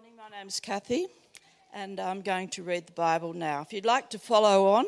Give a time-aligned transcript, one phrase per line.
[0.00, 0.16] morning.
[0.16, 1.08] My name's Kathy,
[1.74, 3.60] and I'm going to read the Bible now.
[3.60, 4.86] If you'd like to follow on,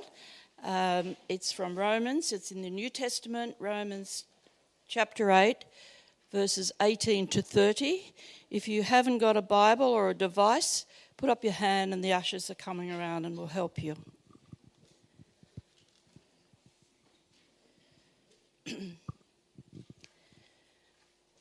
[0.64, 2.32] um, it's from Romans.
[2.32, 4.24] It's in the New Testament, Romans
[4.88, 5.66] chapter 8,
[6.30, 8.14] verses 18 to 30.
[8.48, 10.86] If you haven't got a Bible or a device,
[11.18, 13.96] put up your hand, and the ushers are coming around and will help you.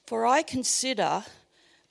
[0.08, 1.24] For I consider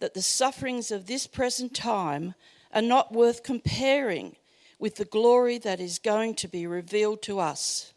[0.01, 2.35] that the sufferings of this present time
[2.75, 4.37] are not worth comparing
[4.79, 7.93] with the glory that is going to be revealed to us.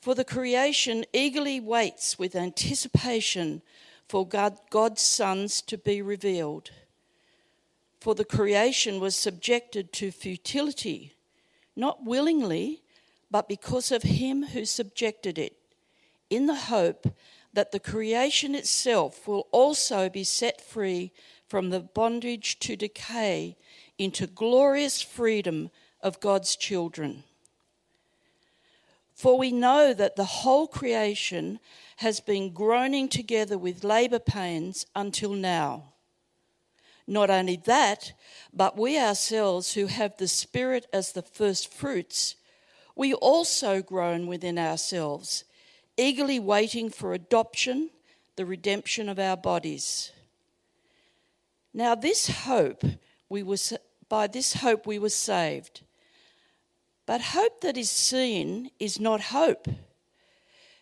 [0.00, 3.62] For the creation eagerly waits with anticipation
[4.08, 6.70] for God, God's sons to be revealed.
[8.00, 11.14] For the creation was subjected to futility,
[11.76, 12.82] not willingly,
[13.30, 15.56] but because of him who subjected it,
[16.28, 17.14] in the hope
[17.52, 21.12] that the creation itself will also be set free
[21.46, 23.56] from the bondage to decay
[23.98, 27.24] into glorious freedom of God's children.
[29.14, 31.60] For we know that the whole creation
[31.96, 35.92] has been groaning together with labour pains until now.
[37.06, 38.12] Not only that,
[38.52, 42.36] but we ourselves who have the Spirit as the first fruits,
[42.96, 45.44] we also groan within ourselves
[46.02, 47.90] eagerly waiting for adoption,
[48.36, 50.10] the redemption of our bodies.
[51.72, 52.82] Now, this hope,
[53.28, 53.56] we were,
[54.08, 55.82] by this hope we were saved.
[57.06, 59.68] But hope that is seen is not hope,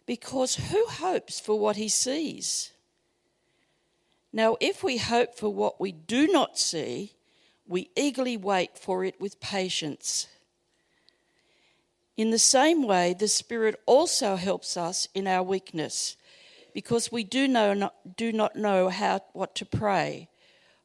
[0.07, 2.73] because who hopes for what he sees?
[4.33, 7.13] Now, if we hope for what we do not see,
[7.67, 10.29] we eagerly wait for it with patience.
[12.21, 16.19] In the same way, the Spirit also helps us in our weakness,
[16.75, 20.29] because we do, know, do not know how, what to pray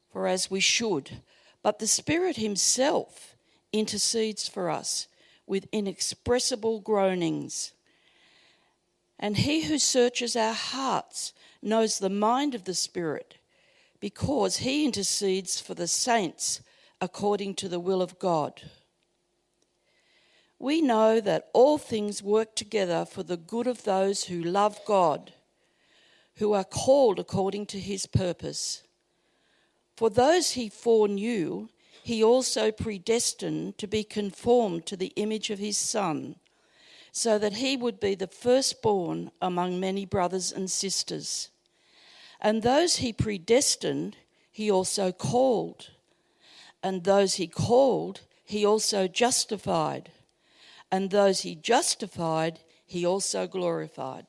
[0.09, 1.19] for as we should.
[1.61, 3.36] But the Spirit Himself
[3.73, 5.10] intercedes for us
[5.45, 7.73] with inexpressible groanings.
[9.20, 13.39] And He who searches our hearts knows the mind of the Spirit,
[13.99, 16.61] because He intercedes for the saints
[17.02, 18.61] according to the will of God
[20.60, 25.33] we know that all things work together for the good of those who love God,
[26.36, 28.83] who are called according to his purpose.
[29.95, 31.70] For those he foreknew,
[32.04, 36.36] he also predestined to be conformed to the image of his Son,
[37.11, 41.49] so that he would be the firstborn among many brothers and sisters.
[42.42, 44.17] And those he predestined,
[44.52, 45.92] he also called.
[46.83, 50.11] And those he called, he also justified
[50.92, 54.26] and those he justified, he also glorified.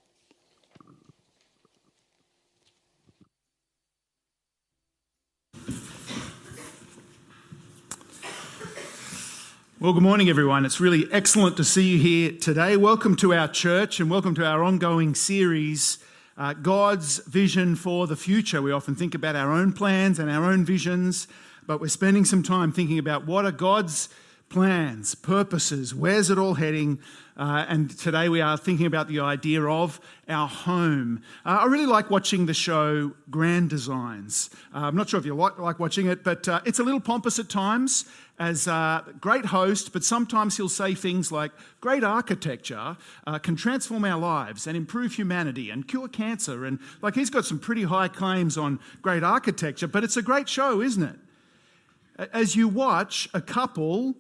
[9.79, 10.65] Well, good morning, everyone.
[10.65, 12.79] It's really excellent to see you here today.
[12.79, 15.99] Welcome to our church and welcome to our ongoing series,
[16.39, 18.63] uh, God's Vision for the Future.
[18.63, 21.29] We often think about our own plans and our own visions,
[21.67, 24.09] but we're spending some time thinking about what are God's
[24.49, 26.99] plans, purposes, where's it all heading?
[27.37, 31.21] Uh, and today we are thinking about the idea of our home.
[31.45, 34.49] Uh, I really like watching the show Grand Designs.
[34.75, 37.01] Uh, I'm not sure if you like, like watching it, but uh, it's a little
[37.01, 38.07] pompous at times
[38.39, 42.97] as a great host, but sometimes he'll say things like, Great architecture
[43.27, 46.65] uh, can transform our lives and improve humanity and cure cancer.
[46.65, 50.49] And like he's got some pretty high claims on great architecture, but it's a great
[50.49, 52.29] show, isn't it?
[52.33, 54.17] As you watch a couple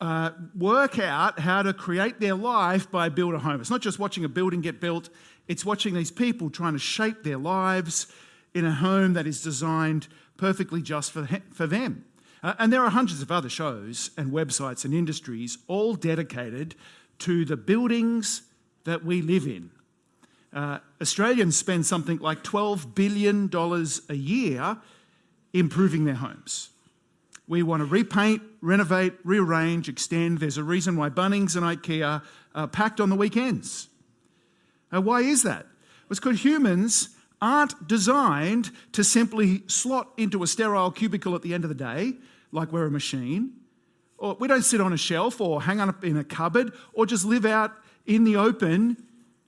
[0.00, 3.60] uh, work out how to create their life by build a home.
[3.60, 5.10] It's not just watching a building get built,
[5.46, 8.06] it's watching these people trying to shape their lives
[8.54, 12.04] in a home that is designed perfectly just for, for them.
[12.42, 16.74] Uh, and there are hundreds of other shows and websites and industries all dedicated
[17.18, 18.42] to the buildings
[18.84, 19.70] that we live in.
[20.52, 23.50] Uh, Australians spend something like $12 billion
[24.08, 24.78] a year
[25.52, 26.70] improving their homes.
[27.50, 30.38] We want to repaint, renovate, rearrange, extend.
[30.38, 32.22] There's a reason why Bunnings and IKEA
[32.54, 33.88] are packed on the weekends.
[34.92, 35.66] Now, why is that?
[36.08, 37.08] It's because humans
[37.42, 42.12] aren't designed to simply slot into a sterile cubicle at the end of the day,
[42.52, 43.54] like we're a machine.
[44.16, 47.24] Or we don't sit on a shelf or hang up in a cupboard or just
[47.24, 47.72] live out
[48.06, 48.96] in the open,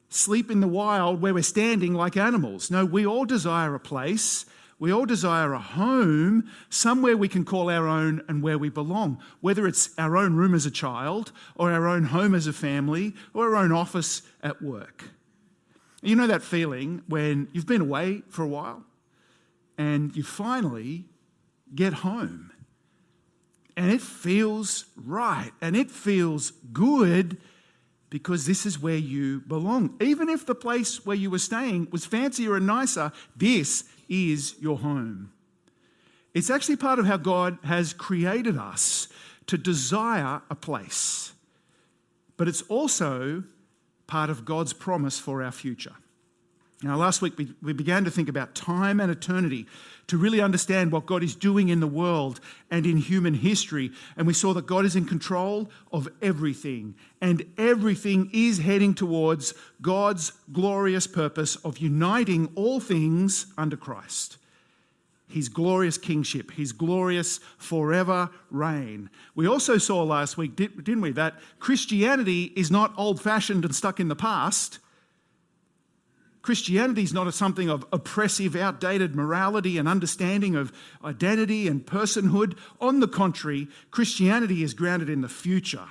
[0.09, 2.69] sleep in the wild where we're standing like animals.
[2.69, 4.45] No, we all desire a place
[4.83, 9.17] we all desire a home, somewhere we can call our own and where we belong,
[9.41, 13.15] whether it's our own room as a child, or our own home as a family,
[13.33, 15.05] or our own office at work.
[16.03, 18.83] You know that feeling when you've been away for a while
[19.79, 21.05] and you finally
[21.73, 22.51] get home.
[23.77, 27.37] And it feels right and it feels good
[28.11, 29.97] because this is where you belong.
[30.01, 34.79] Even if the place where you were staying was fancier and nicer, this is your
[34.79, 35.33] home.
[36.35, 39.09] It's actually part of how God has created us
[39.47, 41.33] to desire a place,
[42.37, 43.45] but it's also
[44.07, 45.95] part of God's promise for our future.
[46.83, 49.67] Now, last week we, we began to think about time and eternity
[50.09, 52.41] to really understand what God is doing in the world
[52.71, 53.93] and in human history.
[54.17, 59.55] And we saw that God is in control of everything, and everything is heading towards
[59.81, 64.39] God's glorious purpose of uniting all things under Christ.
[65.29, 69.09] His glorious kingship, his glorious forever reign.
[69.35, 73.99] We also saw last week, didn't we, that Christianity is not old fashioned and stuck
[74.01, 74.79] in the past
[76.43, 80.73] Christianity is not a something of oppressive, outdated morality and understanding of
[81.05, 82.59] identity and personhood.
[82.81, 85.87] On the contrary, Christianity is grounded in the future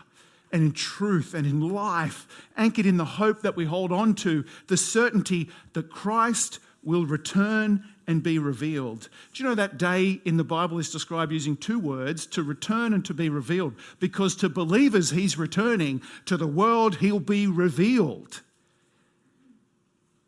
[0.52, 2.28] and in truth and in life,
[2.58, 7.86] anchored in the hope that we hold on to, the certainty that Christ will return
[8.08, 9.08] and be revealed.
[9.34, 12.94] Do you know that day in the Bible is described using two words, to return
[12.94, 13.76] and to be revealed?
[14.00, 18.42] Because to believers, he's returning, to the world, he'll be revealed.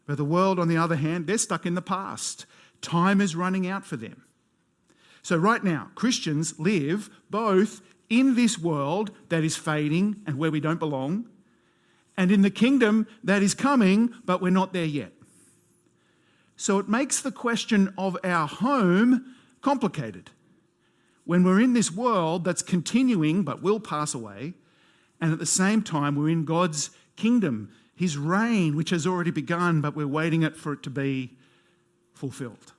[0.05, 2.45] But the world, on the other hand, they're stuck in the past.
[2.81, 4.23] Time is running out for them.
[5.21, 10.59] So, right now, Christians live both in this world that is fading and where we
[10.59, 11.29] don't belong,
[12.17, 15.13] and in the kingdom that is coming, but we're not there yet.
[16.57, 20.31] So, it makes the question of our home complicated.
[21.23, 24.55] When we're in this world that's continuing but will pass away,
[25.21, 29.81] and at the same time, we're in God's kingdom his reign, which has already begun,
[29.81, 31.31] but we're waiting it for it to be
[32.13, 32.73] fulfilled.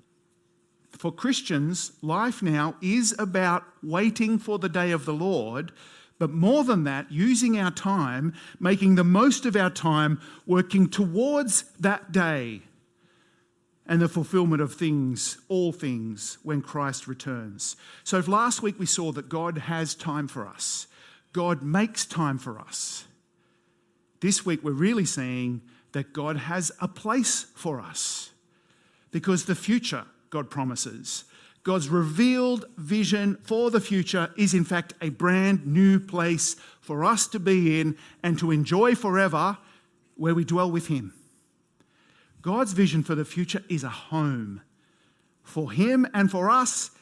[0.91, 5.73] For Christians, life now is about waiting for the day of the Lord,
[6.19, 11.65] but more than that, using our time, making the most of our time, working towards
[11.81, 12.63] that day
[13.87, 17.77] and the fulfillment of things, all things, when Christ returns.
[18.03, 20.87] So, if last week we saw that God has time for us,
[21.33, 23.05] God makes time for us.
[24.25, 25.61] This week, we're really seeing
[25.93, 28.31] that God has a place for us
[29.11, 31.25] because the future, God promises,
[31.63, 37.27] God's revealed vision for the future is, in fact, a brand new place for us
[37.27, 39.59] to be in and to enjoy forever
[40.17, 41.13] where we dwell with Him.
[42.41, 44.63] God's vision for the future is a home
[45.43, 46.93] for Him and for us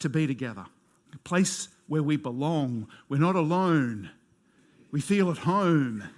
[0.00, 0.66] to be together,
[1.14, 2.88] a place where we belong.
[3.08, 4.10] We're not alone,
[4.90, 6.08] we feel at home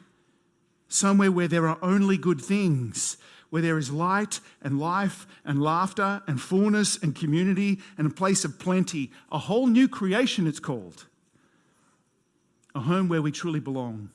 [0.95, 3.17] somewhere where there are only good things,
[3.51, 8.45] where there is light and life and laughter and fullness and community and a place
[8.45, 9.11] of plenty.
[9.33, 11.07] A whole new creation, it's called.
[12.75, 14.11] A home where we truly belong.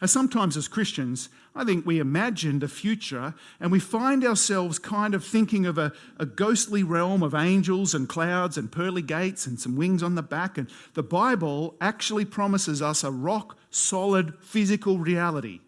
[0.00, 5.14] And sometimes, as Christians, I think we imagine the future and we find ourselves kind
[5.14, 9.60] of thinking of a, a, ghostly realm of angels and clouds and pearly gates and
[9.60, 10.56] some wings on the back.
[10.56, 15.60] And the Bible actually promises us a rock solid physical reality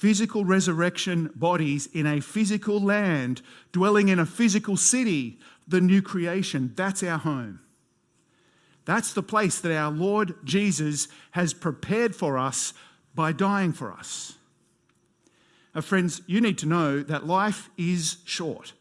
[0.00, 6.72] physical resurrection bodies in a physical land, dwelling in a physical city, the new creation.
[6.74, 7.60] That's our home.
[8.86, 12.72] That's the place that our Lord Jesus has prepared for us
[13.14, 14.38] by dying for us.
[15.74, 18.72] Now, friends, you need to know that life is short,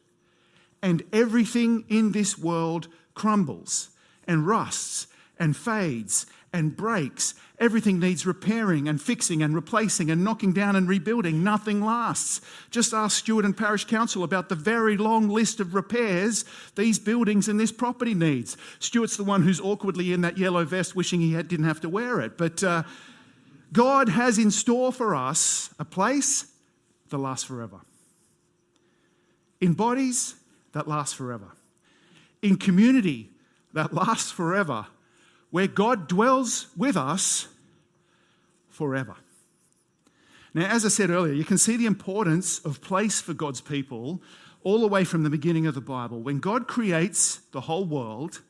[0.82, 3.90] and everything in this world crumbles
[4.26, 7.36] and rusts and fades and breaks.
[7.60, 11.44] Everything needs repairing and fixing and replacing and knocking down and rebuilding.
[11.44, 12.42] Nothing lasts.
[12.72, 17.48] Just ask Stewart and Parish Council about the very long list of repairs these buildings
[17.48, 18.58] and this property needs.
[18.80, 21.90] Stewart's the one who's awkwardly in that yellow vest wishing he had, didn't have to
[21.90, 22.38] wear it.
[22.38, 22.84] But uh,
[23.74, 26.52] God has in store for us a place
[27.10, 27.82] that lasts forever,
[29.60, 30.36] in bodies
[30.74, 31.52] that last forever,
[32.42, 33.30] in community
[33.74, 34.88] that lasts forever
[35.52, 37.48] where God dwells with us
[38.70, 39.16] forever.
[40.54, 44.22] Now, as I said earlier, you can see the importance of place for God's people
[44.64, 46.20] all the way from the beginning of the Bible.
[46.20, 48.42] When God creates the whole world,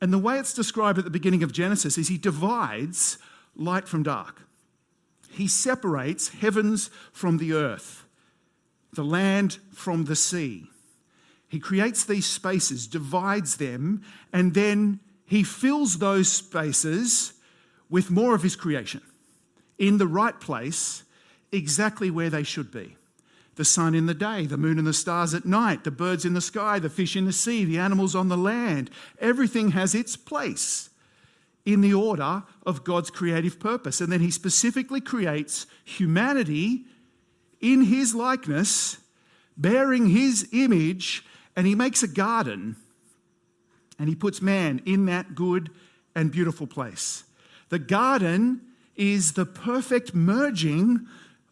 [0.00, 3.18] and the way it's described at the beginning of Genesis is He divides
[3.54, 4.42] light from dark.
[5.30, 8.04] He separates heavens from the earth,
[8.92, 10.70] the land from the sea.
[11.48, 17.32] He creates these spaces, divides them, and then he fills those spaces
[17.90, 19.02] with more of his creation
[19.78, 21.02] in the right place,
[21.52, 22.96] exactly where they should be.
[23.56, 26.34] the sun in the day, the moon and the stars at night, the birds in
[26.34, 28.90] the sky, the fish in the sea, the animals on the land.
[29.18, 30.90] Everything has its place
[31.64, 34.00] in the order of God's creative purpose.
[34.00, 36.84] And then he specifically creates humanity
[37.60, 38.98] in his likeness,
[39.56, 41.24] bearing his image,
[41.56, 42.76] and he makes a garden
[43.98, 45.70] and he puts man in that good
[46.14, 47.24] and beautiful place.
[47.68, 48.60] The garden
[48.94, 51.06] is the perfect merging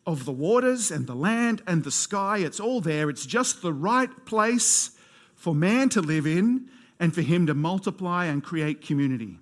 [0.06, 2.38] of the waters and the land and the sky.
[2.38, 3.08] It's all there.
[3.10, 4.90] It's just the right place
[5.34, 6.68] for man to live in
[7.00, 9.38] and for him to multiply and create community.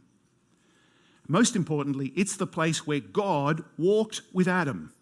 [1.28, 4.92] Most importantly, it's the place where God walked with Adam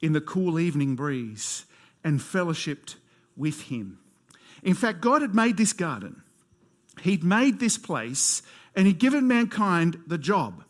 [0.00, 1.64] in the cool evening breeze
[2.04, 2.96] and fellowshipped
[3.36, 3.98] with him.
[4.62, 6.22] In fact, God had made this garden,
[7.02, 8.42] He'd made this place,
[8.74, 10.64] and He'd given mankind the job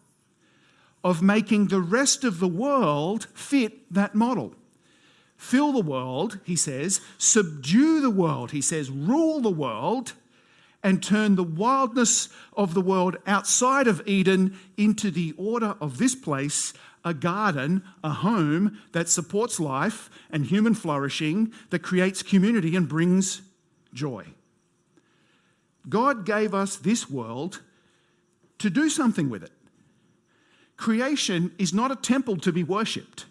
[1.05, 4.55] of making the rest of the world fit that model.
[5.37, 10.13] Fill the world, he says, subdue the world, he says, rule the world,
[10.85, 16.15] and turn the wildness of the world outside of Eden into the order of this
[16.15, 16.73] place
[17.05, 23.43] a garden, a home that supports life and human flourishing, that creates community and brings
[23.93, 24.25] joy.
[25.89, 27.61] God gave us this world
[28.59, 29.53] to do something with it.
[30.77, 33.27] Creation is not a temple to be worshipped,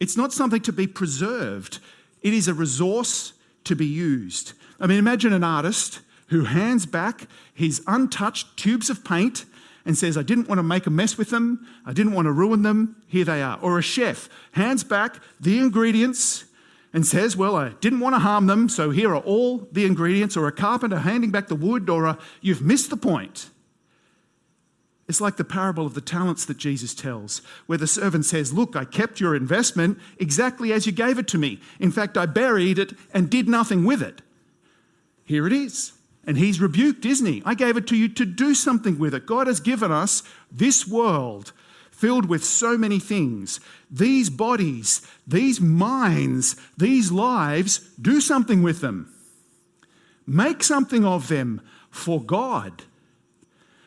[0.00, 1.78] it's not something to be preserved,
[2.22, 3.32] it is a resource
[3.64, 4.52] to be used.
[4.80, 9.44] I mean, imagine an artist who hands back his untouched tubes of paint
[9.84, 12.32] and says, I didn't want to make a mess with them, I didn't want to
[12.32, 13.58] ruin them, here they are.
[13.60, 16.44] Or a chef hands back the ingredients
[16.92, 20.36] and says, Well, I didn't want to harm them, so here are all the ingredients.
[20.36, 23.50] Or a carpenter handing back the wood, or a, you've missed the point.
[25.08, 28.76] It's like the parable of the talents that Jesus tells, where the servant says, Look,
[28.76, 31.60] I kept your investment exactly as you gave it to me.
[31.80, 34.20] In fact, I buried it and did nothing with it.
[35.24, 35.92] Here it is.
[36.26, 37.42] And he's rebuked, isn't he?
[37.46, 39.24] I gave it to you to do something with it.
[39.24, 41.52] God has given us this world
[41.98, 43.58] filled with so many things.
[43.90, 49.12] These bodies, these minds, these lives, do something with them.
[50.24, 52.84] Make something of them for God.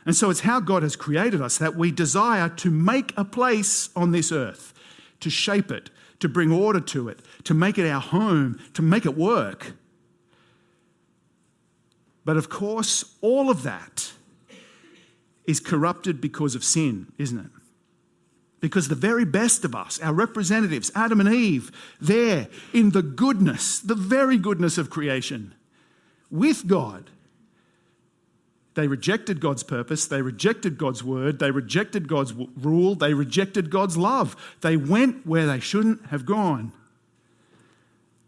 [0.06, 3.90] And so it's how God has created us that we desire to make a place
[3.96, 4.74] on this earth,
[5.22, 5.90] to shape it,
[6.20, 9.74] to bring order to it, to make it our home, to make it work.
[12.26, 14.12] But of course, all of that
[15.46, 17.61] is corrupted because of sin, isn't it?
[18.62, 23.80] Because the very best of us, our representatives, Adam and Eve, there in the goodness,
[23.80, 25.54] the very goodness of creation,
[26.30, 27.10] with God,
[28.76, 33.98] they rejected God's purpose, they rejected God's word, they rejected God's rule, they rejected God's
[33.98, 34.38] love.
[34.62, 36.72] They went where they shouldn't have gone.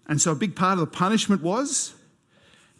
[0.06, 1.94] And so a big part of the punishment was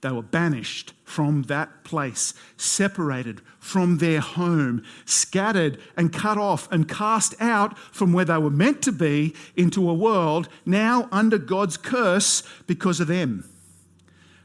[0.04, 6.88] they were banished from that place, separated from their home, scattered and cut off and
[6.88, 11.78] cast out from where they were meant to be into a world now under God's
[11.78, 13.50] curse because of them.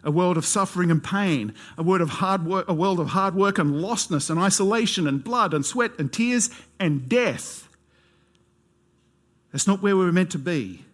[0.04, 3.34] A world of suffering and pain, a world of hard work, a world of hard
[3.34, 7.68] work and lostness and isolation and blood and sweat and tears and death.
[9.52, 10.84] That's not where we were meant to be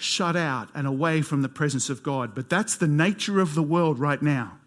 [0.00, 2.34] shut out and away from the presence of God.
[2.34, 4.58] But that's the nature of the world right now.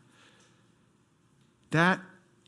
[1.72, 2.00] That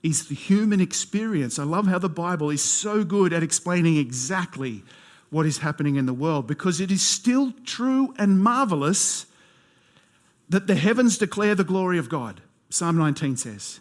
[0.03, 1.57] is the human experience.
[1.57, 4.83] I love how the Bible is so good at explaining exactly
[5.31, 9.25] what is happening in the world because it is still true and marvelous
[10.47, 12.41] that the heavens declare the glory of God.
[12.69, 13.79] Psalm 19 says.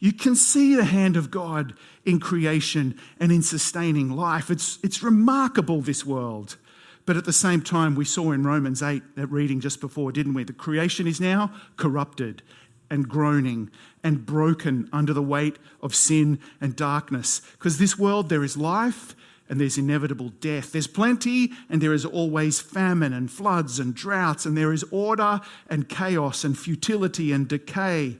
[0.00, 4.50] You can see the hand of God in creation and in sustaining life.
[4.50, 6.56] It's, it's remarkable, this world.
[7.04, 10.34] But at the same time, we saw in Romans 8, that reading just before, didn't
[10.34, 10.44] we?
[10.44, 12.42] The creation is now corrupted
[12.90, 13.70] and groaning
[14.04, 17.40] and broken under the weight of sin and darkness.
[17.52, 19.16] Because this world, there is life
[19.48, 20.72] and there's inevitable death.
[20.72, 25.40] There's plenty and there is always famine and floods and droughts, and there is order
[25.68, 28.18] and chaos and futility and decay.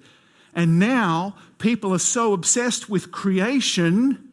[0.55, 4.33] And now people are so obsessed with creation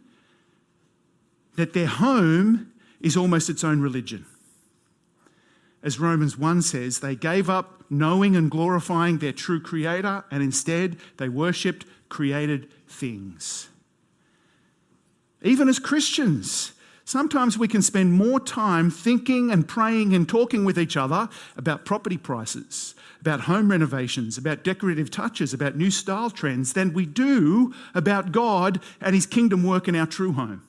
[1.56, 4.26] that their home is almost its own religion
[5.82, 10.98] as Romans 1 says, they gave up knowing and glorifying their true Creator, and instead
[11.18, 13.70] they worshipped created things.
[15.42, 16.74] Even as Christians,
[17.06, 21.86] sometimes we can spend more time thinking and praying and talking with each other about
[21.86, 27.74] property prices, about home renovations, about decorative touches, about new style trends than we do
[27.96, 30.64] about God and His kingdom work in our true home.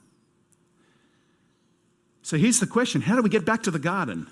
[2.23, 4.29] So here's the question How do we get back to the garden?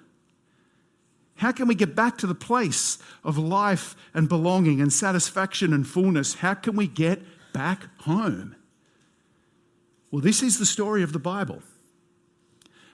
[1.39, 5.87] How can we get back to the place of life and belonging and satisfaction and
[5.87, 6.35] fullness?
[6.35, 8.57] How can we get back home?
[10.11, 11.63] Well, this is the story of the Bible.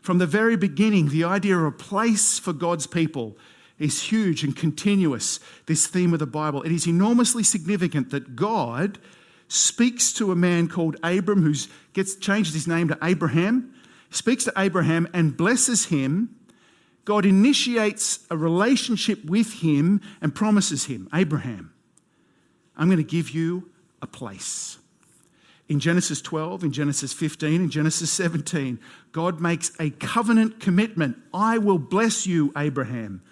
[0.03, 3.39] From the very beginning, the idea of a place for God's people
[3.79, 6.63] is huge and continuous, this theme of the Bible.
[6.63, 8.99] It is enormously significant that God
[9.49, 11.55] speaks to a man called Abram, who
[11.95, 13.73] gets changed his name to Abraham,
[14.11, 16.37] speaks to Abraham and blesses him.
[17.05, 21.73] God initiates a relationship with him and promises him, Abraham,
[22.77, 23.71] I'm going to give you
[24.03, 24.79] a place.
[25.69, 28.79] In Genesis 12, in Genesis 15, in Genesis 17,
[29.13, 31.17] God makes a covenant commitment.
[31.33, 33.23] I will bless you, Abraham.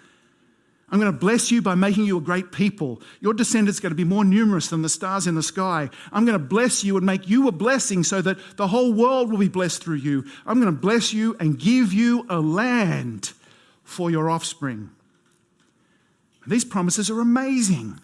[0.89, 3.01] I'm going to bless you by making you a great people.
[3.19, 5.89] Your descendants are going to be more numerous than the stars in the sky.
[6.11, 9.31] I'm going to bless you and make you a blessing so that the whole world
[9.31, 10.25] will be blessed through you.
[10.45, 13.33] I'm going to bless you and give you a land
[13.83, 14.89] for your offspring.
[16.47, 17.99] These promises are amazing.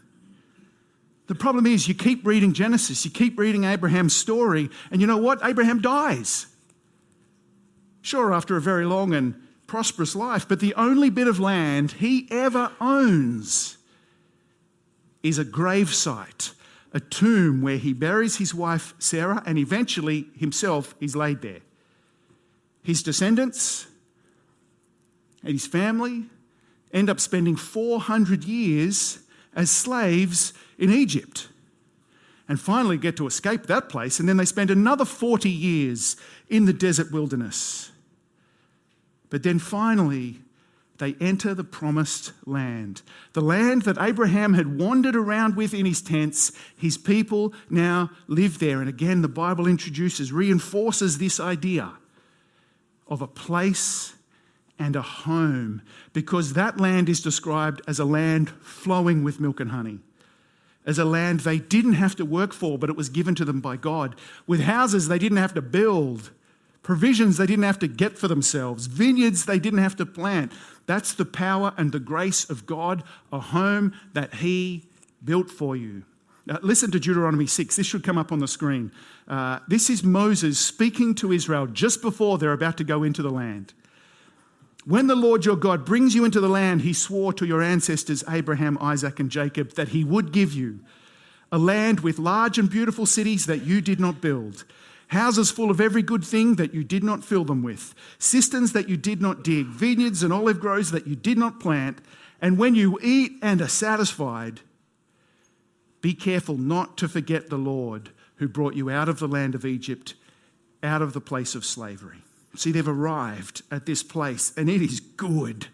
[1.27, 5.17] The problem is, you keep reading Genesis, you keep reading Abraham's story, and you know
[5.17, 5.39] what?
[5.43, 6.47] Abraham dies.
[8.01, 9.35] Sure, after a very long and
[9.67, 13.77] prosperous life, but the only bit of land he ever owns
[15.21, 16.53] is a gravesite,
[16.93, 21.59] a tomb where he buries his wife Sarah and eventually himself is laid there.
[22.81, 23.85] His descendants
[25.43, 26.25] and his family
[26.93, 29.19] end up spending 400 years
[29.55, 31.47] as slaves in Egypt
[32.47, 36.15] and finally get to escape that place, and then they spend another 40 years
[36.49, 37.91] in the desert wilderness.
[39.29, 40.39] But then finally,
[40.97, 43.03] they enter the promised land.
[43.33, 48.59] The land that Abraham had wandered around with in his tents, his people now live
[48.59, 48.79] there.
[48.79, 51.93] And again, the Bible introduces, reinforces this idea
[53.07, 54.13] of a place
[54.79, 55.81] and a home,
[56.13, 59.99] because that land is described as a land flowing with milk and honey.
[60.85, 63.59] As a land they didn't have to work for, but it was given to them
[63.59, 64.15] by God.
[64.47, 66.31] With houses they didn't have to build,
[66.89, 70.51] Provisions they didn't have to get for themselves, vineyards they didn't have to plant.
[70.85, 74.87] That's the power and the grace of God, a home that He
[75.23, 76.03] built for you.
[76.45, 77.75] Now, listen to Deuteronomy 6.
[77.75, 78.91] This should come up on the screen.
[79.27, 83.29] Uh, this is Moses speaking to Israel just before they're about to go into the
[83.29, 83.73] land.
[84.85, 88.23] When the Lord your God brings you into the land he swore to your ancestors,
[88.29, 90.79] Abraham, Isaac, and Jacob, that he would give you,
[91.51, 94.65] a land with large and beautiful cities that you did not build
[95.09, 98.87] houses full of every good thing that you did not fill them with, cisterns that
[98.87, 101.99] you did not dig, vineyards and olive groves that you did not plant.
[102.41, 104.61] And when you eat and are satisfied,
[106.01, 109.65] be careful not to forget the Lord who brought you out of the land of
[109.65, 110.13] Egypt,
[110.81, 112.23] out of the place of slavery.
[112.55, 115.67] See, they've arrived at this place, and it is good.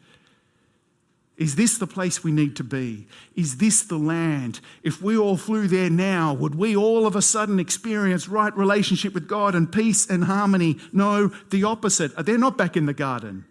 [1.38, 3.08] Is this the place we need to be?
[3.36, 4.62] Is this the land?
[4.84, 9.14] If we all flew there now, would we all of a sudden experience right relationship
[9.14, 10.78] with God and peace and harmony?
[10.94, 12.16] No, the opposite.
[12.26, 13.46] They're not back in the garden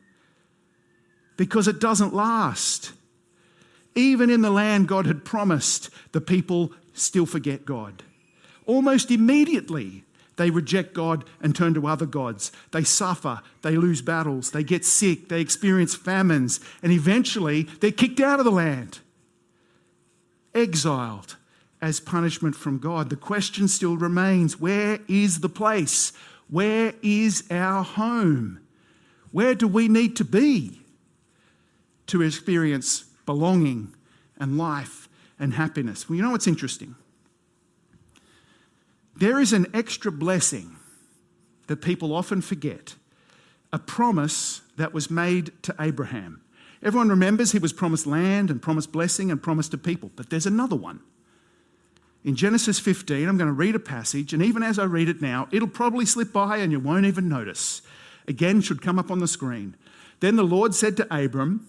[1.36, 2.92] because it doesn't last.
[3.94, 8.02] Even in the land God had promised, the people still forget God.
[8.66, 10.03] Almost immediately,
[10.36, 12.50] they reject God and turn to other gods.
[12.72, 18.20] They suffer, they lose battles, they get sick, they experience famines, and eventually they're kicked
[18.20, 19.00] out of the land,
[20.54, 21.36] exiled
[21.80, 23.10] as punishment from God.
[23.10, 26.12] The question still remains where is the place?
[26.48, 28.60] Where is our home?
[29.32, 30.80] Where do we need to be
[32.06, 33.94] to experience belonging
[34.38, 36.08] and life and happiness?
[36.08, 36.94] Well, you know what's interesting?
[39.16, 40.76] There is an extra blessing
[41.68, 42.96] that people often forget
[43.72, 46.42] a promise that was made to Abraham.
[46.82, 50.46] Everyone remembers he was promised land and promised blessing and promised to people, but there's
[50.46, 51.00] another one.
[52.24, 55.20] In Genesis 15, I'm going to read a passage, and even as I read it
[55.20, 57.82] now, it'll probably slip by and you won't even notice.
[58.26, 59.76] Again, should come up on the screen.
[60.20, 61.68] Then the Lord said to Abram,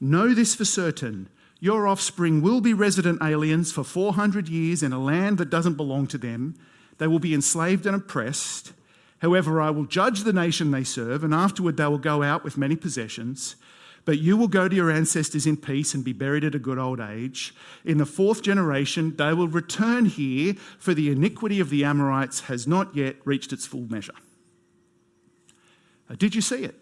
[0.00, 1.28] Know this for certain
[1.60, 6.06] your offspring will be resident aliens for 400 years in a land that doesn't belong
[6.08, 6.54] to them
[6.98, 8.72] they will be enslaved and oppressed.
[9.20, 12.58] However, I will judge the nation they serve, and afterward they will go out with
[12.58, 13.56] many possessions.
[14.04, 16.78] But you will go to your ancestors in peace and be buried at a good
[16.78, 17.54] old age.
[17.84, 22.66] In the fourth generation, they will return here, for the iniquity of the Amorites has
[22.66, 24.14] not yet reached its full measure.
[26.08, 26.74] Uh, did you see it?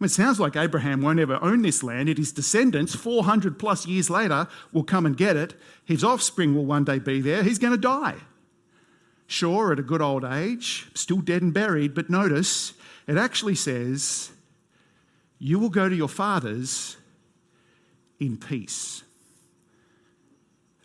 [0.00, 2.08] It sounds like Abraham won't ever own this land.
[2.08, 5.54] It his descendants, 400 plus years later, will come and get it.
[5.84, 7.42] His offspring will one day be there.
[7.42, 8.16] He's going to die.
[9.28, 12.72] Sure, at a good old age, still dead and buried, but notice
[13.06, 14.30] it actually says,
[15.38, 16.96] You will go to your fathers
[18.18, 19.04] in peace.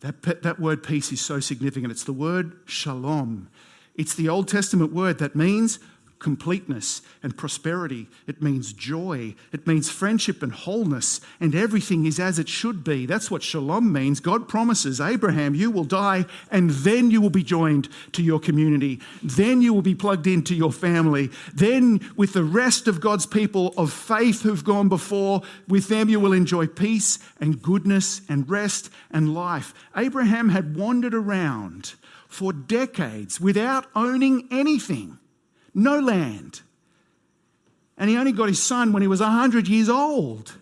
[0.02, 1.90] That, that word peace is so significant.
[1.90, 3.48] It's the word shalom.
[3.96, 5.80] It's the Old Testament word that means
[6.24, 8.08] completeness and prosperity.
[8.26, 9.36] It means joy.
[9.52, 13.06] It means friendship and wholeness, and everything is as it should be.
[13.06, 14.22] That's what shalom means.
[14.22, 19.02] God promises Abraham, you will die, and then you will be joined to your community.
[19.22, 21.30] Then you will be plugged into your family.
[21.54, 26.22] Then, with the rest of God's people of faith who've gone before, with them you
[26.22, 29.74] will enjoy peace and goodness and rest and life.
[29.96, 31.96] Abraham had wandered around
[32.30, 35.20] for decades without owning anything
[35.74, 36.62] no land.
[37.98, 40.54] And he only got his son when he was 100 years old.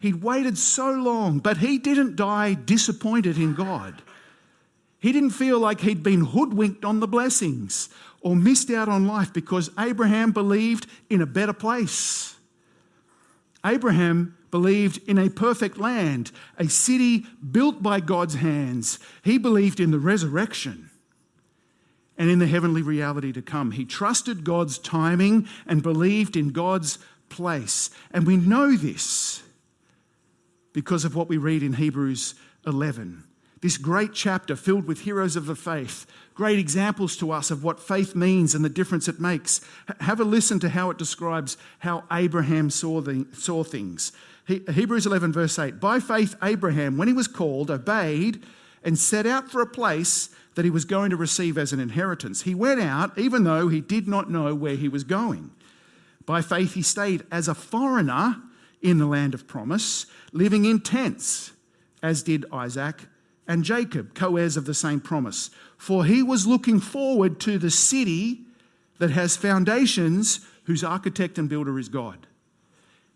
[0.00, 4.02] He'd waited so long, but he didn't die disappointed in God.
[4.98, 7.88] He didn't feel like he'd been hoodwinked on the blessings
[8.20, 12.36] or missed out on life because Abraham believed in a better place.
[13.64, 18.98] Abraham believed in a perfect land, a city built by God's hands.
[19.22, 20.85] He believed in the resurrection
[22.18, 23.72] and in the heavenly reality to come.
[23.72, 26.98] He trusted God's timing and believed in God's
[27.28, 27.90] place.
[28.10, 29.42] And we know this
[30.72, 32.34] because of what we read in Hebrews
[32.66, 33.24] 11.
[33.62, 37.80] This great chapter filled with heroes of the faith, great examples to us of what
[37.80, 39.60] faith means and the difference it makes.
[40.00, 44.12] Have a listen to how it describes how Abraham saw, the, saw things.
[44.46, 48.44] He, Hebrews 11, verse 8 By faith, Abraham, when he was called, obeyed
[48.84, 52.42] and set out for a place that he was going to receive as an inheritance.
[52.42, 55.50] He went out even though he did not know where he was going.
[56.24, 58.42] By faith, he stayed as a foreigner
[58.82, 61.52] in the land of promise, living in tents,
[62.02, 63.02] as did Isaac
[63.46, 65.50] and Jacob, co heirs of the same promise.
[65.76, 68.40] For he was looking forward to the city
[68.98, 72.26] that has foundations, whose architect and builder is God.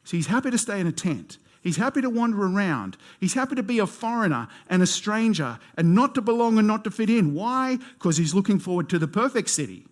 [0.05, 1.39] So he's happy to stay in a tent.
[1.63, 2.97] He's happy to wander around.
[3.19, 6.85] He's happy to be a foreigner and a stranger and not to belong and not
[6.85, 7.35] to fit in.
[7.35, 7.79] Why?
[7.95, 9.87] Because he's looking forward to the perfect city.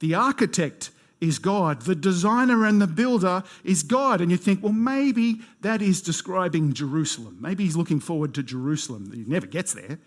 [0.00, 0.90] The architect
[1.20, 4.20] is God, the designer and the builder is God.
[4.20, 7.38] And you think, well, maybe that is describing Jerusalem.
[7.40, 9.12] Maybe he's looking forward to Jerusalem.
[9.12, 9.98] He never gets there.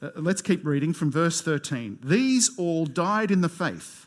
[0.00, 2.00] Uh, let's keep reading from verse 13.
[2.02, 4.06] These all died in the faith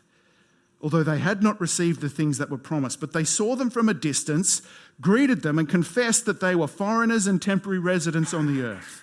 [0.82, 3.00] although they had not received the things that were promised.
[3.00, 4.62] But they saw them from a distance,
[5.00, 9.02] greeted them, and confessed that they were foreigners and temporary residents on the earth.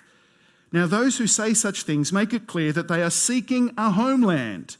[0.70, 4.76] Now, those who say such things make it clear that they are seeking a homeland.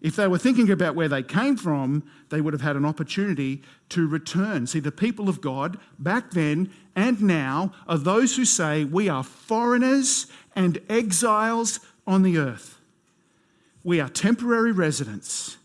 [0.00, 3.62] If they were thinking about where they came from, they would have had an opportunity
[3.90, 4.66] to return.
[4.66, 9.24] See, the people of God back then and now are those who say, We are
[9.24, 12.78] foreigners and exiles on the earth.
[13.84, 15.56] We are temporary residents.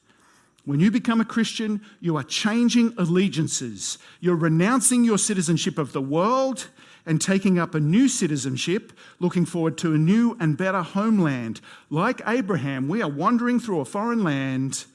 [0.63, 3.97] When you become a Christian, you are changing allegiances.
[4.19, 6.67] You're renouncing your citizenship of the world
[7.05, 11.61] and taking up a new citizenship, looking forward to a new and better homeland.
[11.89, 14.85] Like Abraham, we are wandering through a foreign land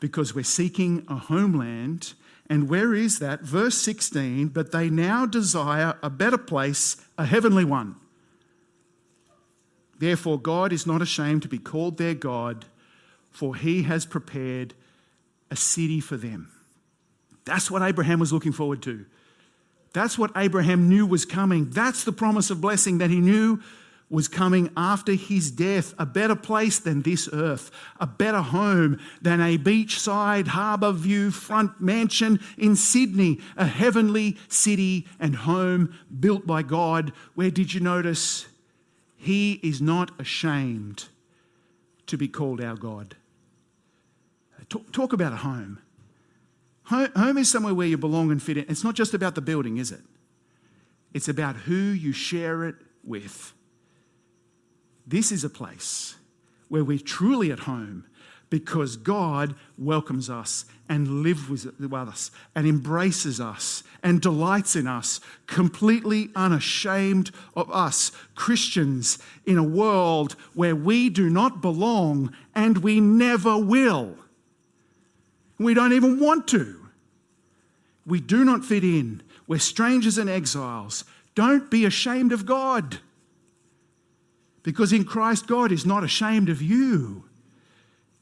[0.00, 2.14] because we're seeking a homeland.
[2.50, 3.42] And where is that?
[3.42, 7.96] Verse 16, but they now desire a better place, a heavenly one.
[9.98, 12.64] Therefore, God is not ashamed to be called their God,
[13.30, 14.74] for he has prepared
[15.50, 16.50] a city for them.
[17.44, 19.06] That's what Abraham was looking forward to.
[19.92, 21.70] That's what Abraham knew was coming.
[21.70, 23.60] That's the promise of blessing that he knew
[24.10, 25.94] was coming after his death.
[25.98, 31.80] A better place than this earth, a better home than a beachside harbour view front
[31.80, 37.12] mansion in Sydney, a heavenly city and home built by God.
[37.34, 38.46] Where did you notice?
[39.16, 41.06] He is not ashamed
[42.06, 43.16] to be called our God.
[44.68, 45.80] Talk, talk about a home.
[46.84, 47.08] home.
[47.16, 48.66] Home is somewhere where you belong and fit in.
[48.68, 50.02] It's not just about the building, is it?
[51.14, 53.52] It's about who you share it with.
[55.06, 56.16] This is a place
[56.68, 58.04] where we're truly at home
[58.50, 65.20] because God welcomes us and lives with us and embraces us and delights in us,
[65.46, 73.00] completely unashamed of us, Christians in a world where we do not belong and we
[73.00, 74.16] never will.
[75.58, 76.88] We don't even want to.
[78.06, 79.22] We do not fit in.
[79.46, 81.04] We're strangers and exiles.
[81.34, 82.98] Don't be ashamed of God.
[84.62, 87.24] Because in Christ, God is not ashamed of you.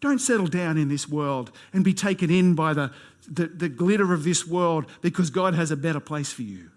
[0.01, 2.93] Don't settle down in this world and be taken in by the,
[3.29, 6.71] the, the glitter of this world because God has a better place for you.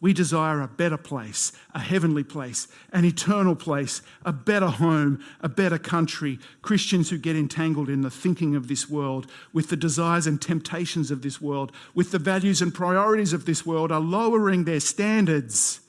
[0.00, 5.48] We desire a better place, a heavenly place, an eternal place, a better home, a
[5.48, 6.38] better country.
[6.60, 11.10] Christians who get entangled in the thinking of this world, with the desires and temptations
[11.10, 15.80] of this world, with the values and priorities of this world, are lowering their standards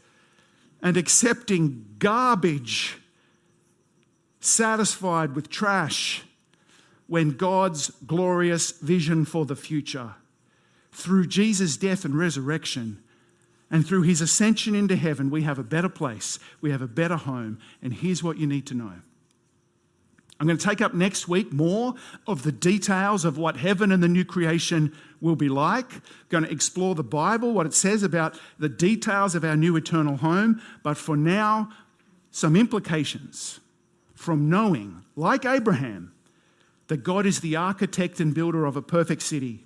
[0.81, 2.97] and accepting garbage,
[4.39, 6.23] satisfied with trash,
[7.07, 10.15] when God's glorious vision for the future,
[10.91, 13.01] through Jesus' death and resurrection,
[13.69, 17.17] and through his ascension into heaven, we have a better place, we have a better
[17.17, 17.59] home.
[17.81, 18.93] And here's what you need to know.
[20.39, 21.95] I'm going to take up next week more
[22.27, 25.91] of the details of what heaven and the new creation will be like.
[25.93, 29.75] I'm going to explore the Bible, what it says about the details of our new
[29.75, 30.61] eternal home.
[30.83, 31.69] But for now,
[32.29, 33.59] some implications
[34.13, 36.13] from knowing, like Abraham,
[36.87, 39.63] that God is the architect and builder of a perfect city.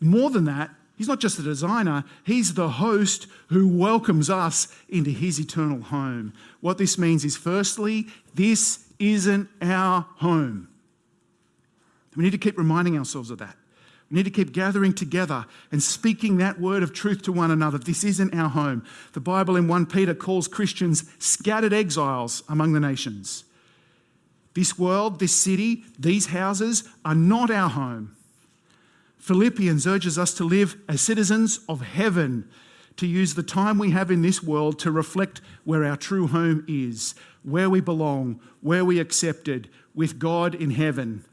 [0.00, 5.10] More than that, He's not just the designer, he's the host who welcomes us into
[5.10, 6.32] his eternal home.
[6.60, 10.68] What this means is, firstly, this isn't our home.
[12.16, 13.56] We need to keep reminding ourselves of that.
[14.10, 17.78] We need to keep gathering together and speaking that word of truth to one another.
[17.78, 18.84] This isn't our home.
[19.12, 23.44] The Bible in 1 Peter calls Christians scattered exiles among the nations.
[24.54, 28.16] This world, this city, these houses are not our home.
[29.18, 32.48] Philippians urges us to live as citizens of heaven,
[32.96, 36.64] to use the time we have in this world to reflect where our true home
[36.66, 41.24] is, where we belong, where we accepted, with God in heaven,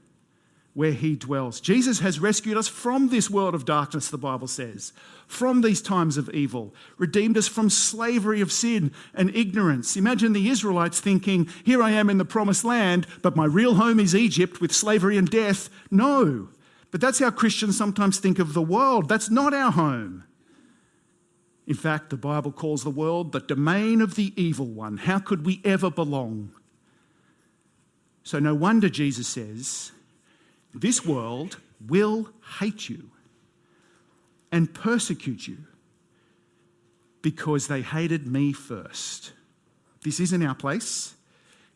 [0.74, 1.62] where He dwells.
[1.62, 4.91] Jesus has rescued us from this world of darkness, the Bible says,
[5.28, 9.98] from these times of evil, redeemed us from slavery of sin and ignorance.
[9.98, 14.00] Imagine the Israelites thinking, Here I am in the promised land, but my real home
[14.00, 15.69] is Egypt with slavery and death.
[15.89, 16.50] No.
[16.95, 19.10] But that's how Christians sometimes think of the world.
[19.10, 20.23] That's not our home.
[21.67, 24.95] In fact, the Bible calls the world the domain of the evil one.
[24.95, 26.53] How could we ever belong?
[28.23, 29.91] So, no wonder Jesus says,
[30.73, 32.29] This world will
[32.62, 33.10] hate you
[34.49, 35.65] and persecute you
[37.21, 39.34] because they hated me first.
[40.05, 41.15] This isn't our place.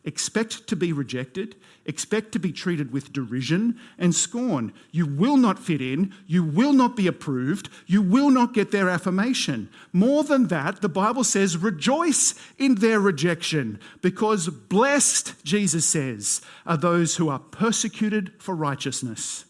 [0.02, 1.56] Expect to be rejected.
[1.84, 4.72] Expect to be treated with derision and scorn.
[4.90, 6.14] You will not fit in.
[6.26, 7.68] You will not be approved.
[7.86, 9.68] You will not get their affirmation.
[9.92, 16.78] More than that, the Bible says, rejoice in their rejection, because blessed, Jesus says, are
[16.78, 19.44] those who are persecuted for righteousness,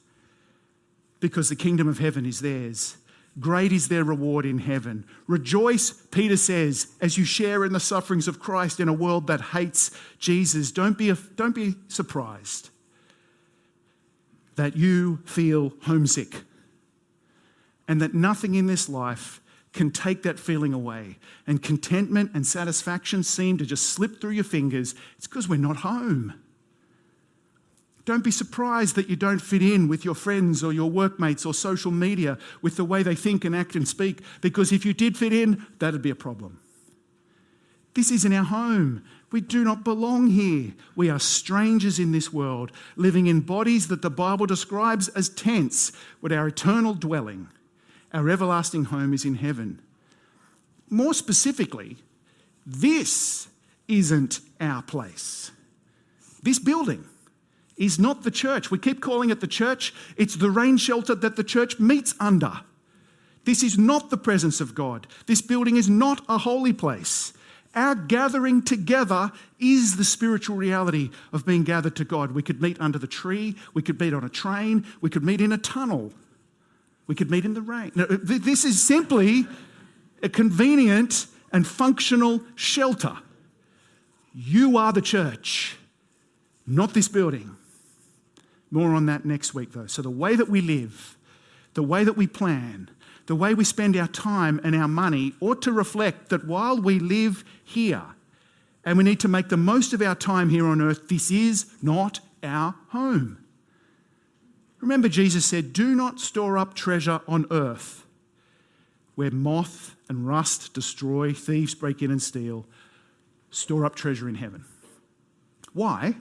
[1.20, 2.96] because the kingdom of heaven is theirs.
[3.40, 5.04] Great is their reward in heaven.
[5.26, 9.40] Rejoice, Peter says, as you share in the sufferings of Christ in a world that
[9.40, 10.70] hates Jesus.
[10.70, 12.70] Don't be, don't be surprised
[14.56, 16.42] that you feel homesick
[17.88, 19.40] and that nothing in this life
[19.72, 21.16] can take that feeling away.
[21.46, 24.94] And contentment and satisfaction seem to just slip through your fingers.
[25.16, 26.34] It's because we're not home.
[28.10, 31.54] Don't be surprised that you don't fit in with your friends or your workmates or
[31.54, 35.16] social media with the way they think and act and speak, because if you did
[35.16, 36.58] fit in, that'd be a problem.
[37.94, 39.04] This isn't our home.
[39.30, 40.72] We do not belong here.
[40.96, 45.92] We are strangers in this world, living in bodies that the Bible describes as tents,
[46.20, 47.46] with our eternal dwelling.
[48.12, 49.80] Our everlasting home is in heaven.
[50.88, 51.96] More specifically,
[52.66, 53.46] this
[53.86, 55.52] isn't our place.
[56.42, 57.04] This building
[57.80, 58.70] is not the church.
[58.70, 62.60] We keep calling it the church, it's the rain shelter that the church meets under.
[63.44, 65.06] This is not the presence of God.
[65.26, 67.32] This building is not a holy place.
[67.74, 72.32] Our gathering together is the spiritual reality of being gathered to God.
[72.32, 75.40] We could meet under the tree, we could meet on a train, we could meet
[75.40, 76.12] in a tunnel,
[77.06, 77.92] we could meet in the rain.
[77.94, 79.46] Now, this is simply
[80.22, 83.16] a convenient and functional shelter.
[84.34, 85.76] You are the church,
[86.66, 87.56] not this building.
[88.70, 89.86] More on that next week, though.
[89.86, 91.16] So, the way that we live,
[91.74, 92.90] the way that we plan,
[93.26, 96.98] the way we spend our time and our money ought to reflect that while we
[96.98, 98.02] live here
[98.84, 101.66] and we need to make the most of our time here on earth, this is
[101.82, 103.38] not our home.
[104.80, 108.04] Remember, Jesus said, Do not store up treasure on earth
[109.20, 112.64] where moth and rust destroy, thieves break in and steal.
[113.50, 114.64] Store up treasure in heaven.
[115.74, 116.14] Why?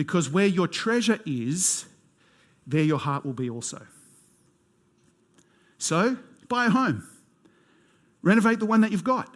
[0.00, 1.84] Because where your treasure is,
[2.66, 3.86] there your heart will be also.
[5.76, 6.16] So,
[6.48, 7.06] buy a home,
[8.22, 9.28] renovate the one that you've got.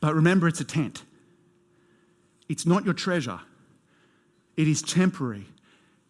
[0.00, 1.04] But remember, it's a tent.
[2.48, 3.38] It's not your treasure,
[4.56, 5.46] it is temporary.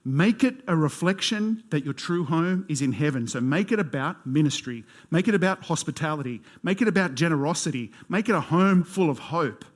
[0.06, 3.28] Make it a reflection that your true home is in heaven.
[3.28, 8.34] So make it about ministry, make it about hospitality, make it about generosity, make it
[8.34, 9.66] a home full of hope,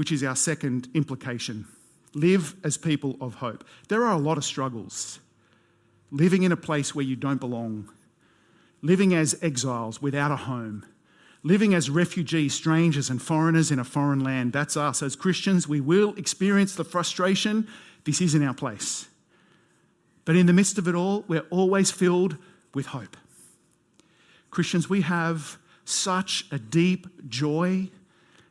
[0.00, 1.66] which is our second implication.
[2.14, 3.62] Live as people of hope.
[3.88, 5.18] There are a lot of struggles.
[6.10, 7.92] Living in a place where you don't belong,
[8.80, 10.86] living as exiles without a home,
[11.42, 14.54] living as refugees, strangers, and foreigners in a foreign land.
[14.54, 15.02] That's us.
[15.02, 17.68] As Christians, we will experience the frustration
[18.04, 19.06] this isn't our place.
[20.24, 22.38] But in the midst of it all, we're always filled
[22.72, 23.18] with hope.
[24.50, 27.90] Christians, we have such a deep joy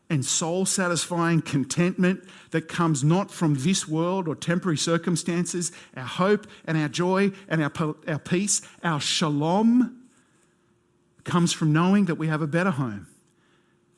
[0.10, 5.72] and soul satisfying contentment that comes not from this world or temporary circumstances.
[5.95, 7.72] Our hope and our joy and our,
[8.08, 10.08] our peace, our shalom,
[11.24, 13.08] comes from knowing that we have a better home.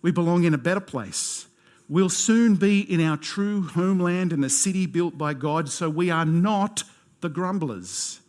[0.01, 1.47] We belong in a better place.
[1.87, 6.09] We'll soon be in our true homeland in the city built by God, so we
[6.09, 6.83] are not
[7.19, 8.20] the grumblers.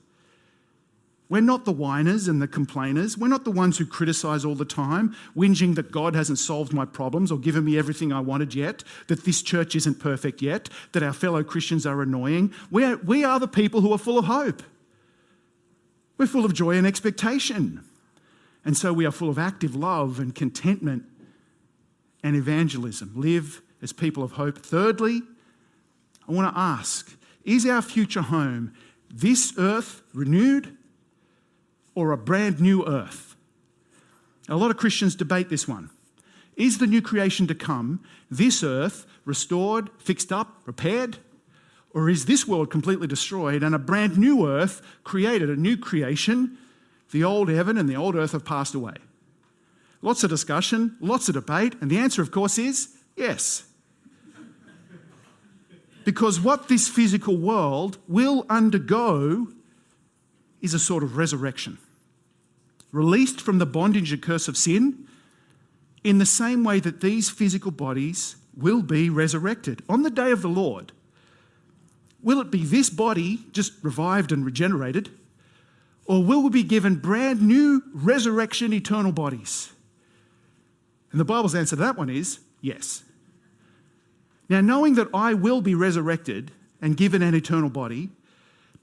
[1.33, 3.17] We're not the whiners and the complainers.
[3.17, 6.85] We're not the ones who criticize all the time, whinging that God hasn't solved my
[6.85, 11.03] problems or given me everything I wanted yet, that this church isn't perfect yet, that
[11.03, 12.53] our fellow Christians are annoying.
[12.71, 14.63] We're, we are the people who are full of hope.
[16.19, 17.83] We're full of joy and expectation.
[18.63, 21.05] And so we are full of active love and contentment
[22.23, 23.11] and evangelism.
[23.17, 24.59] Live as people of hope.
[24.59, 25.23] Thirdly,
[26.29, 28.75] I want to ask is our future home
[29.11, 30.77] this earth renewed
[31.95, 33.37] or a brand new earth?
[34.49, 35.91] A lot of Christians debate this one.
[36.57, 41.19] Is the new creation to come this earth restored, fixed up, repaired?
[41.95, 46.59] Or is this world completely destroyed and a brand new earth created, a new creation?
[47.11, 48.95] The old heaven and the old earth have passed away.
[50.01, 53.65] Lots of discussion, lots of debate, and the answer, of course, is yes.
[56.05, 59.49] Because what this physical world will undergo
[60.63, 61.77] is a sort of resurrection.
[62.93, 65.07] Released from the bondage and curse of sin,
[66.05, 70.43] in the same way that these physical bodies will be resurrected on the day of
[70.43, 70.93] the Lord.
[72.23, 75.11] Will it be this body just revived and regenerated?
[76.07, 79.73] Or will we be given brand new resurrection eternal bodies?
[81.11, 83.05] And the Bible's answer to that one is yes.
[84.49, 88.11] Now, knowing that I will be resurrected and given an eternal body,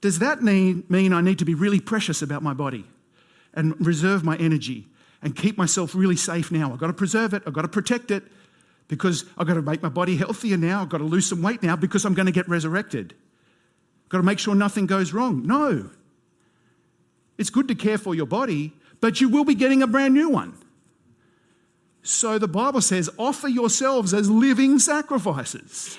[0.00, 2.84] does that mean, mean I need to be really precious about my body
[3.54, 4.86] and reserve my energy
[5.22, 6.72] and keep myself really safe now?
[6.72, 8.24] I've got to preserve it, I've got to protect it
[8.88, 11.62] because I've got to make my body healthier now, I've got to lose some weight
[11.62, 13.14] now because I'm going to get resurrected.
[14.04, 15.46] I've got to make sure nothing goes wrong.
[15.46, 15.90] No.
[17.38, 20.28] It's good to care for your body, but you will be getting a brand new
[20.28, 20.54] one.
[22.02, 25.98] So the Bible says, offer yourselves as living sacrifices.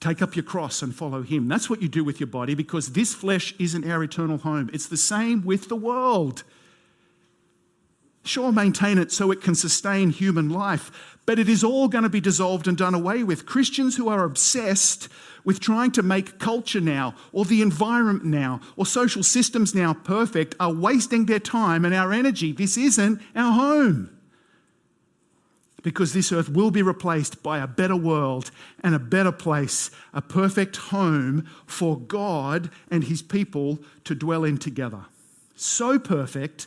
[0.00, 1.48] Take up your cross and follow Him.
[1.48, 4.70] That's what you do with your body because this flesh isn't our eternal home.
[4.72, 6.42] It's the same with the world.
[8.22, 12.10] Sure, maintain it so it can sustain human life, but it is all going to
[12.10, 13.46] be dissolved and done away with.
[13.46, 15.08] Christians who are obsessed
[15.44, 20.56] with trying to make culture now, or the environment now, or social systems now perfect
[20.58, 22.50] are wasting their time and our energy.
[22.50, 24.15] This isn't our home
[25.86, 28.50] because this earth will be replaced by a better world
[28.82, 34.58] and a better place, a perfect home for God and his people to dwell in
[34.58, 35.04] together.
[35.54, 36.66] So perfect,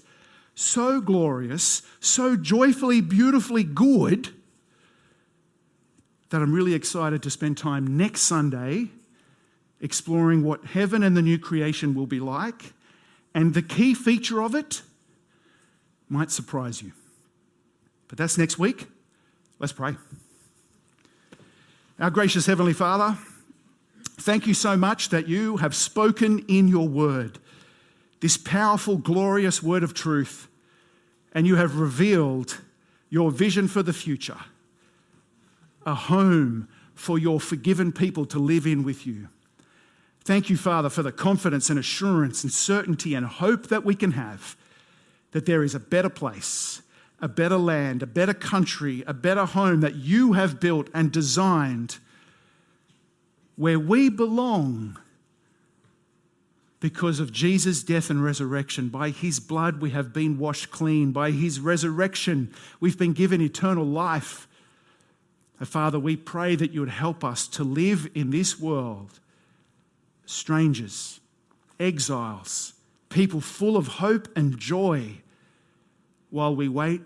[0.56, 4.30] so glorious, so joyfully, beautifully good
[6.30, 8.88] that I'm really excited to spend time next Sunday
[9.82, 12.72] exploring what heaven and the new creation will be like.
[13.36, 14.82] And the key feature of it
[16.08, 16.94] might surprise you.
[18.08, 18.88] But that's next week.
[19.60, 19.98] Let's pray.
[22.00, 23.18] Our gracious Heavenly Father,
[24.06, 27.40] thank you so much that you have spoken in your word,
[28.22, 30.48] this powerful, glorious word of truth,
[31.34, 32.62] and you have revealed
[33.10, 34.38] your vision for the future
[35.86, 39.28] a home for your forgiven people to live in with you.
[40.24, 44.12] Thank you, Father, for the confidence and assurance and certainty and hope that we can
[44.12, 44.56] have
[45.32, 46.82] that there is a better place
[47.22, 51.98] a better land, a better country, a better home that you have built and designed
[53.56, 54.98] where we belong
[56.80, 58.88] because of Jesus' death and resurrection.
[58.88, 61.12] By his blood, we have been washed clean.
[61.12, 64.48] By his resurrection, we've been given eternal life.
[65.62, 69.20] Father, we pray that you would help us to live in this world,
[70.26, 71.20] strangers,
[71.82, 72.76] exiles,
[73.10, 75.16] people full of hope and joy
[76.30, 77.02] while we wait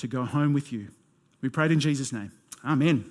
[0.00, 0.88] to go home with you.
[1.42, 2.32] We prayed in Jesus' name.
[2.64, 3.10] Amen.